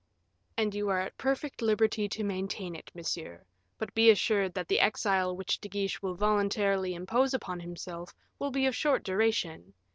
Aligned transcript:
"And 0.57 0.73
you 0.73 0.89
are 0.89 0.99
at 0.99 1.19
perfect 1.19 1.61
liberty 1.61 2.09
to 2.09 2.23
maintain 2.23 2.73
it, 2.75 2.89
monsieur; 2.95 3.45
but 3.77 3.93
be 3.93 4.09
assured 4.09 4.55
that 4.55 4.67
the 4.67 4.79
exile 4.79 5.35
which 5.37 5.59
De 5.61 5.69
Guiche 5.69 6.01
will 6.01 6.15
voluntarily 6.15 6.95
impose 6.95 7.35
upon 7.35 7.59
himself 7.59 8.15
will 8.39 8.49
be 8.49 8.65
of 8.65 8.75
short 8.75 9.03
duration. 9.03 9.75